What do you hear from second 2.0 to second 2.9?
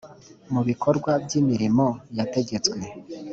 yategetswe